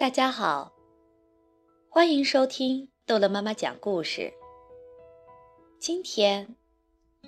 [0.00, 0.72] 大家好，
[1.90, 4.32] 欢迎收听逗乐妈妈讲故事。
[5.78, 6.56] 今天，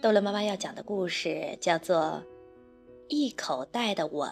[0.00, 1.98] 逗乐妈妈要讲的故事叫做
[3.10, 4.30] 《一口袋的吻》。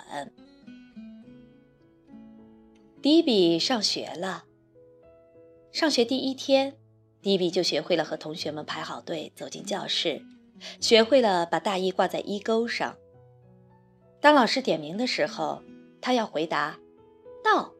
[3.02, 4.44] 迪比上学了。
[5.70, 6.78] 上学第一天，
[7.20, 10.22] 迪比就学会了和同学们排好队走进教室，
[10.80, 12.96] 学会了把大衣挂在衣钩上。
[14.18, 15.62] 当老师点名的时候，
[16.00, 16.80] 他要回答
[17.44, 17.74] “到”。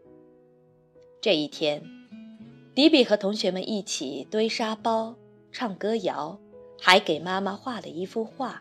[1.23, 1.83] 这一天，
[2.75, 5.15] 迪比和同学们一起堆沙包、
[5.53, 6.39] 唱歌谣，
[6.81, 8.59] 还给妈妈画了一幅画。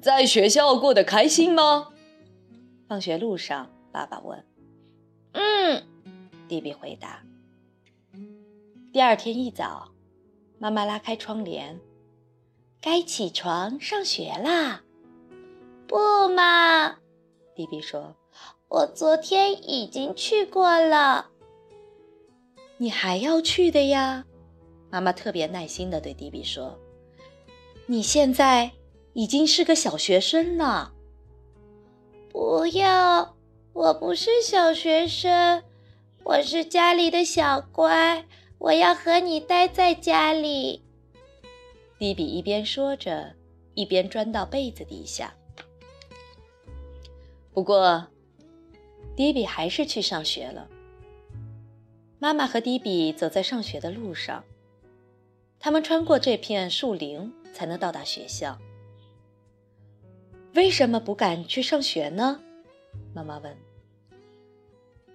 [0.00, 1.88] 在学校过得开心吗？
[2.88, 4.42] 放学路上，爸爸问。
[5.32, 5.84] “嗯。”
[6.48, 7.22] 迪比回答。
[8.90, 9.92] 第二天一早，
[10.58, 11.78] 妈妈拉开窗帘
[12.80, 14.82] ：“该起床上学啦。
[15.86, 16.96] ”“不嘛。”
[17.54, 18.16] 迪比说。
[18.70, 21.30] 我昨天已经去过了，
[22.76, 24.24] 你还要去的呀？
[24.90, 26.78] 妈妈特别耐心地对迪比说
[27.86, 28.70] ：“你现在
[29.12, 30.92] 已经是个小学生了。”
[32.30, 33.34] 不要，
[33.72, 35.64] 我不是小学生，
[36.22, 38.24] 我是家里的小乖，
[38.58, 40.84] 我要和你待在家里。
[41.98, 43.34] 迪比一边说着，
[43.74, 45.34] 一边钻到被子底下。
[47.52, 48.06] 不过。
[49.16, 50.68] 迪比还是去上学了。
[52.18, 54.44] 妈妈和迪比走在上学的路上，
[55.58, 58.58] 他们穿过这片树林才能到达学校。
[60.54, 62.40] 为什么不敢去上学呢？
[63.14, 63.56] 妈妈问。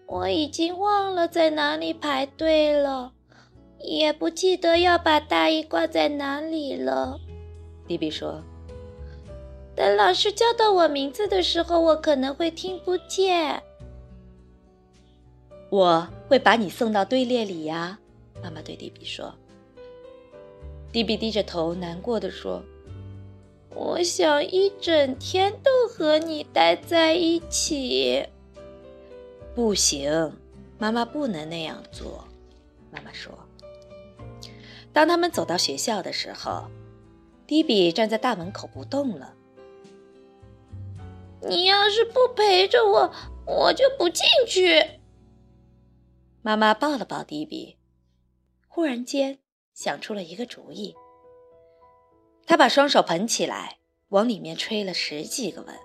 [0.05, 3.11] 我已经忘了在哪里排队了，
[3.79, 7.19] 也不记得要把大衣挂在哪里了。
[7.87, 8.43] 迪比说。
[9.75, 13.61] 等老师叫到我名字的时候，我可能会听不见。
[15.75, 17.99] 我会把你送到队列里呀，
[18.41, 19.35] 妈妈对迪比说。
[20.93, 22.63] 迪比低着头，难过的说
[23.75, 28.25] ：“我想一整天都和你待在一起。”
[29.53, 30.31] 不行，
[30.77, 32.25] 妈妈不能那样做。
[32.89, 33.37] 妈妈说。
[34.93, 36.69] 当他们走到学校的时候，
[37.45, 39.33] 迪比站在大门口不动了。
[41.41, 43.11] 你要是不陪着我，
[43.45, 45.01] 我就不进去。
[46.45, 47.75] 妈妈抱了抱迪比，
[48.67, 49.39] 忽然间
[49.73, 50.93] 想出了一个主意。
[52.45, 53.79] 她把双手捧起来，
[54.09, 55.75] 往里面吹了十几个吻，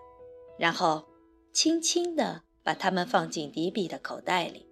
[0.58, 1.06] 然后
[1.54, 4.66] 轻轻地把它们放进迪比的口袋里。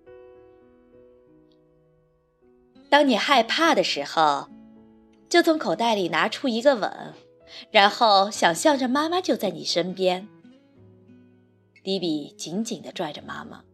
[2.90, 4.46] 当你害怕的时候，
[5.30, 7.14] 就从口袋里拿出一个吻，
[7.70, 10.28] 然后想象着妈妈就在你身边。
[11.82, 13.64] 迪比紧紧地拽着妈妈。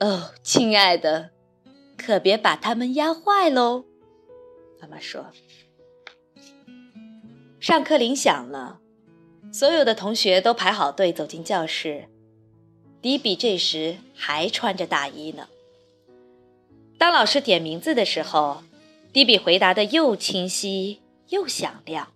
[0.00, 1.30] 哦，亲爱的，
[1.96, 3.84] 可别把它们压坏喽。
[4.80, 5.26] 妈妈说。
[7.60, 8.80] 上课铃响了，
[9.50, 12.08] 所有的同学都排好队走进教室。
[13.00, 15.48] 迪比这时还穿着大衣呢。
[16.98, 18.62] 当老师点名字的时候，
[19.12, 22.12] 迪比回答的又清晰又响亮。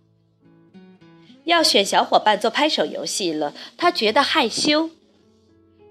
[1.45, 4.91] 要选小伙伴做拍手游戏了，他觉得害羞。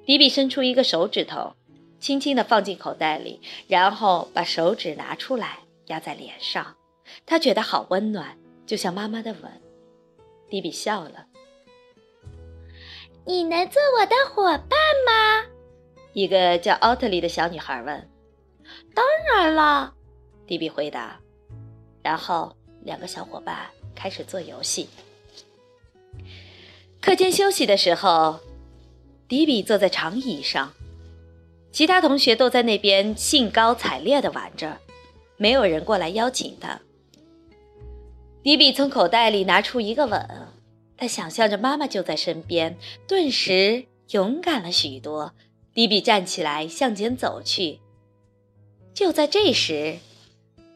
[0.07, 1.55] 迪比伸出一个手指头。
[2.01, 6.77] 轻轻地放进口袋里，然后把手指拿出来压在脸上，
[7.27, 9.51] 他觉得好温暖，就像妈妈的吻。
[10.49, 11.27] 迪比笑了。
[13.27, 15.51] 你能做我的伙伴吗？
[16.15, 18.11] 一个叫奥特利的小女孩问。
[18.95, 19.93] 当然了，
[20.47, 21.21] 迪比回答。
[22.03, 24.89] 然后两个小伙伴开始做游戏。
[27.01, 28.41] 课间休息的时候，
[29.29, 30.73] 迪比坐在长椅上。
[31.79, 34.79] 其他同学都在那边兴高采烈地玩着，
[35.37, 36.81] 没有人过来邀请他。
[38.43, 40.49] 迪比从口袋里拿出一个吻，
[40.97, 42.77] 他想象着妈妈就在身边，
[43.07, 45.35] 顿时勇敢了许多。
[45.73, 47.79] 迪比站起来向前走去。
[48.93, 49.99] 就在这时，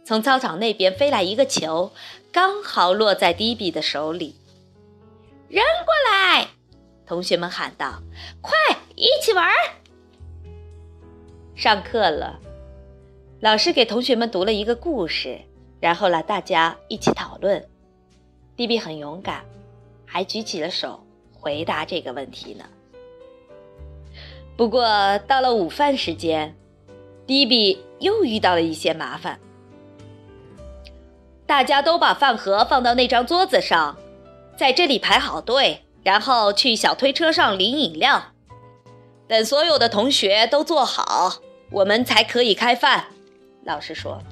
[0.05, 1.91] 从操场那边飞来一个球，
[2.31, 4.37] 刚好落在迪比的手里。
[5.49, 6.51] 扔过来！
[7.05, 8.01] 同学们喊道
[8.41, 8.53] ：“快，
[8.95, 9.53] 一起玩！”
[11.55, 12.41] 上课了，
[13.41, 15.39] 老师给同学们读了一个故事，
[15.81, 17.65] 然后呢大家一起讨论。
[18.57, 19.45] 迪比很勇敢，
[20.07, 22.65] 还举起了手回答这个问题呢。
[24.57, 26.55] 不过到了午饭时间，
[27.27, 29.39] 迪比又遇到了一些麻烦。
[31.47, 33.97] 大家都把饭盒放到那张桌子上，
[34.57, 38.32] 在这里排好队，然后去小推车上领饮料。
[39.33, 41.41] 等所有的同学都坐好，
[41.71, 43.07] 我们才可以开饭。”
[43.65, 44.23] 老师说。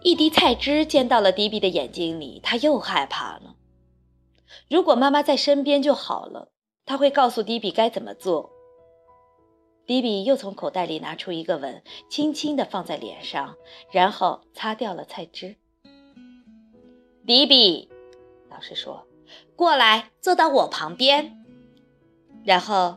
[0.00, 3.56] 一滴菜汁溅到了迪比的眼睛里，他又害怕了。
[4.70, 6.52] 如果妈妈在身边就好了，
[6.86, 8.48] 他会告诉迪比该怎么做。
[9.84, 13.56] 迪比又从口袋里拿出一个吻，轻轻地放在脸上，
[13.92, 15.56] 然后擦掉了菜汁。
[17.26, 17.90] 迪比，
[18.48, 19.06] 老师说
[19.54, 21.36] ：“过来，坐到我旁边。”
[22.42, 22.96] 然后，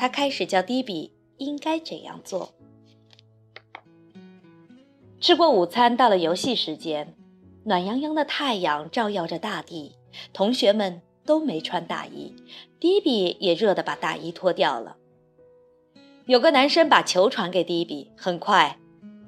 [0.00, 2.54] 他开始教迪比应该怎样做。
[5.20, 7.14] 吃过午餐，到了游戏时间。
[7.64, 9.96] 暖洋洋的太阳照耀着大地，
[10.32, 12.34] 同学们都没穿大衣，
[12.80, 14.96] 迪比也热得把大衣脱掉了。
[16.24, 18.78] 有个男生把球传给迪比，很快，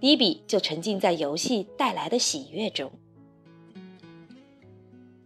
[0.01, 2.91] 迪比就沉浸在游戏带来的喜悦中。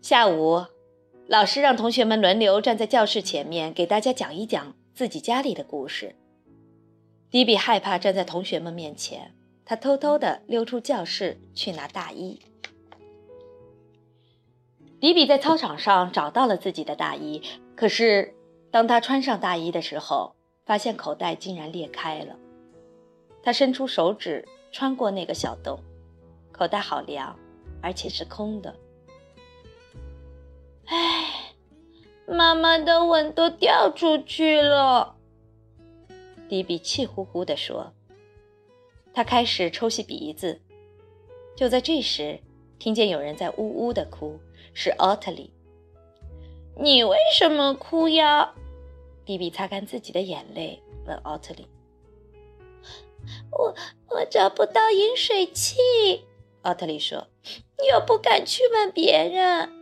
[0.03, 0.65] 下午，
[1.29, 6.17] 老师让同学们轮流站在教室前面，给大家讲一讲自己家里的故事。
[7.31, 9.35] 迪比害怕站在同学们面前。
[9.67, 12.41] 他偷偷地溜出教室去拿大衣。
[15.01, 17.43] 迪比在操场上找到了自己的大衣，
[17.75, 18.35] 可是
[18.71, 20.35] 当他穿上大衣的时候，
[20.65, 22.37] 发现口袋竟然裂开了。
[23.43, 25.79] 他伸出手指穿过那个小洞，
[26.53, 27.37] 口袋好凉，
[27.83, 28.75] 而且是空的。
[30.87, 31.46] 唉，
[32.27, 35.17] 妈妈的吻都掉出去了。
[36.49, 37.93] 迪比气呼呼地说。
[39.15, 40.61] 他开始抽吸鼻子，
[41.57, 42.39] 就在这时，
[42.79, 44.39] 听见有人在呜呜的哭，
[44.75, 45.51] 是奥特利。
[46.79, 48.53] 你为什么哭呀？
[49.25, 51.67] 迪比擦干自己的眼泪，问奥特利。
[53.51, 53.75] 我
[54.11, 55.79] 我找不到饮水器，
[56.61, 59.73] 奥特利说，你又不敢去问别人。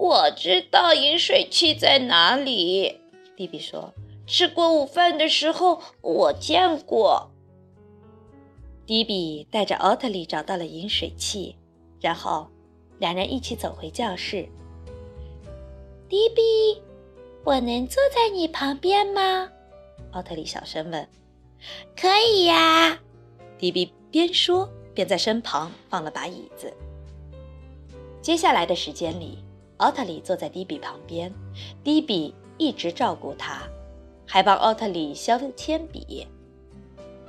[0.00, 3.00] 我知道饮水器在哪里，
[3.36, 3.92] 比比说，
[4.26, 7.30] 吃过午饭的时候我见过。
[8.86, 11.54] 迪比带着奥特利找到了饮水器，
[12.00, 12.48] 然后
[12.98, 14.48] 两人一起走回教室。
[16.08, 16.82] 迪比，
[17.44, 19.50] 我能坐在你旁边吗？
[20.12, 21.06] 奥特利小声问。
[21.94, 22.98] 可以呀，
[23.58, 26.72] 迪比边说边在身旁放了把椅子。
[28.22, 29.44] 接下来的时间里，
[29.80, 31.32] 奥特利坐在迪比旁边，
[31.82, 33.62] 迪比一直照顾他，
[34.26, 36.26] 还帮奥特利削铅笔。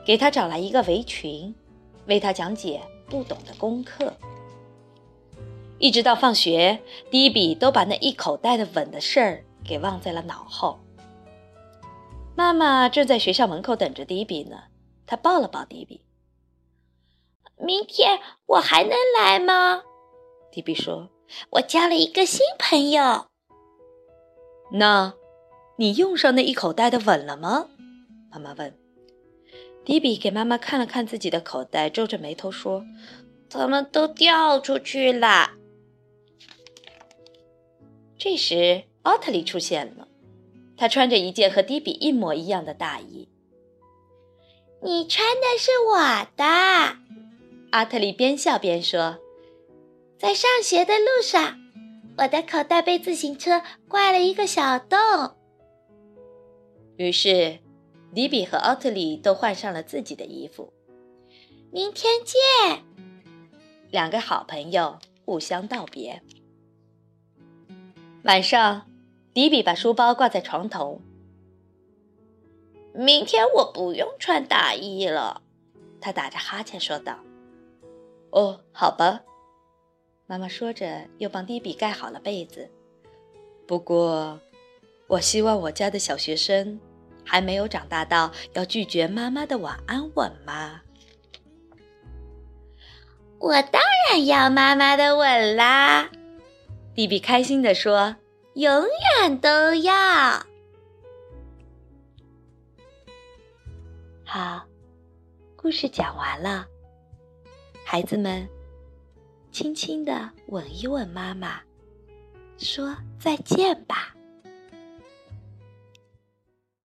[0.06, 1.56] 给他找来一个围裙，
[2.07, 4.13] 为他讲解不懂的功课。
[5.80, 10.77] 一直到放学，迪比都把那一口袋的吻的事儿给忘在了脑后。
[12.36, 14.63] 妈妈正在学校门口等着迪比呢，
[15.06, 16.01] 她抱了抱迪比。
[17.57, 19.83] 明天我还能来吗？
[20.51, 21.09] 迪比说
[21.51, 23.28] ：“我交了一个新朋友。”
[24.74, 25.13] 那，
[25.78, 27.68] 你用上那一口袋的吻了吗？
[28.31, 28.78] 妈妈问。
[29.83, 32.86] 迪比给妈妈看了看自己的口袋，皱着眉头说
[33.50, 35.51] ：“他们都掉出去了。”
[38.16, 40.07] 这时，奥特利出现了，
[40.77, 43.27] 他穿着一件和迪比一模一样的大衣。
[44.84, 46.98] “你穿的是我的。”
[47.72, 49.18] 阿特利边笑边说
[50.21, 51.59] ，“在上学的路上，
[52.15, 55.00] 我的口袋被自行车挂了一个小洞。”
[56.98, 57.57] 于是。
[58.13, 60.74] 迪比和奥特利都换上了自己的衣服。
[61.72, 62.84] 明天见，
[63.89, 66.22] 两个好朋友互相道别。
[68.25, 68.86] 晚上，
[69.34, 71.00] 迪比把书包挂在床头。
[72.93, 75.41] 明天我不用穿大衣了，
[76.01, 77.17] 他打着哈欠说道。
[78.31, 79.22] “哦，好吧。”
[80.31, 82.69] 妈妈说着，又帮迪比盖好了被子。
[83.67, 84.39] 不过，
[85.07, 86.79] 我希望我家的小学生。
[87.25, 90.81] 还没有长大到要拒绝妈妈的晚安吻吗？
[93.39, 96.09] 我当然要妈妈的吻啦！
[96.95, 98.15] 比比开心地说
[98.55, 98.85] ：“永
[99.19, 99.93] 远都要。”
[104.25, 104.65] 好，
[105.57, 106.65] 故事讲完了，
[107.85, 108.47] 孩子们，
[109.51, 111.62] 轻轻地吻一吻妈妈，
[112.58, 114.15] 说再见吧。